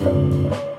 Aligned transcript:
Música 0.00 0.69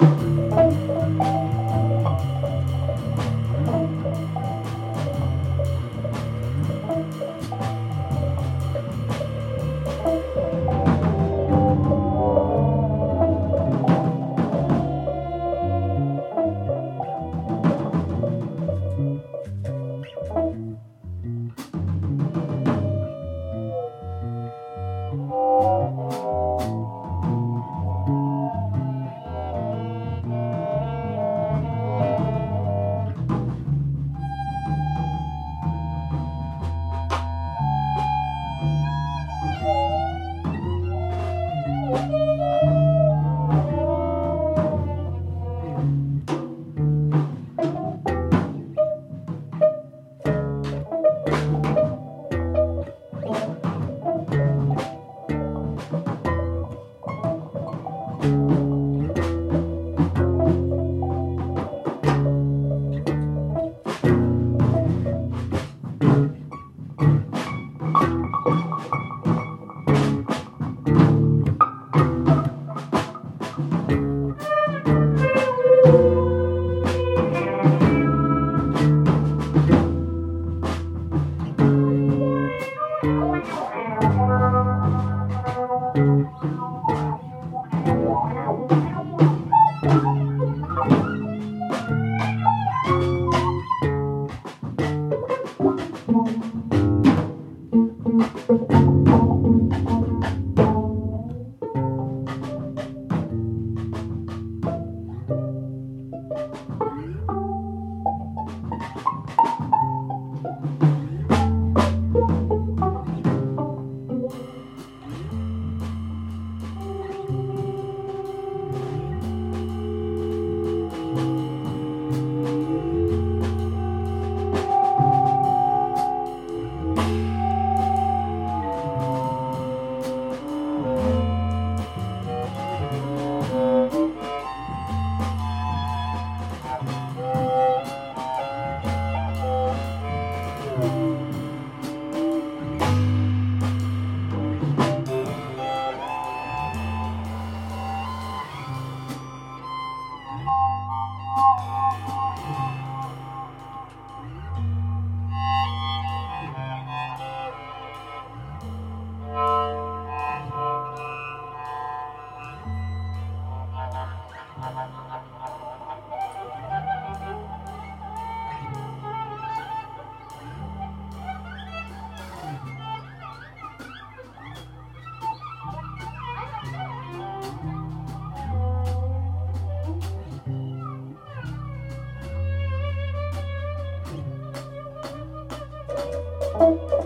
thank 186.52 186.80
mm 186.82 186.90
-hmm. 186.90 187.02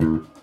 you 0.00 0.41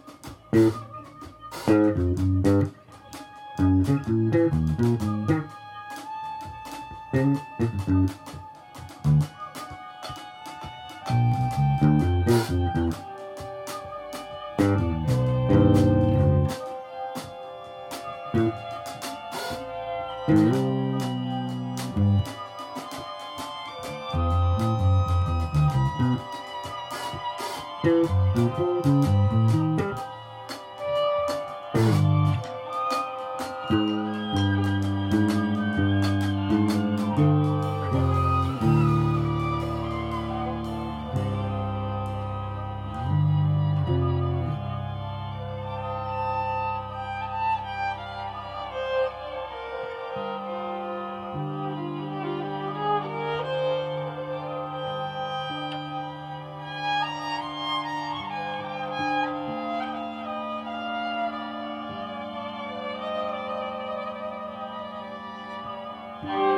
Bye. 66.23 66.48